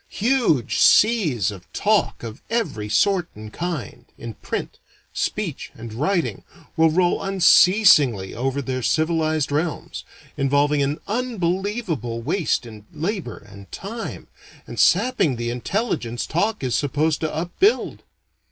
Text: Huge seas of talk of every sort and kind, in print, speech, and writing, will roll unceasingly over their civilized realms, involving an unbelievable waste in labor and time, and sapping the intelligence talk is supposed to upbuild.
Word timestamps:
Huge 0.09 0.79
seas 0.79 1.51
of 1.51 1.71
talk 1.73 2.23
of 2.23 2.41
every 2.49 2.89
sort 2.89 3.29
and 3.35 3.53
kind, 3.53 4.05
in 4.17 4.33
print, 4.33 4.79
speech, 5.13 5.71
and 5.75 5.93
writing, 5.93 6.43
will 6.75 6.89
roll 6.89 7.21
unceasingly 7.21 8.33
over 8.33 8.63
their 8.63 8.81
civilized 8.81 9.51
realms, 9.51 10.03
involving 10.37 10.81
an 10.81 10.99
unbelievable 11.07 12.19
waste 12.19 12.65
in 12.65 12.87
labor 12.91 13.37
and 13.37 13.71
time, 13.71 14.25
and 14.65 14.79
sapping 14.79 15.35
the 15.35 15.51
intelligence 15.51 16.25
talk 16.25 16.63
is 16.63 16.73
supposed 16.73 17.21
to 17.21 17.31
upbuild. 17.31 18.01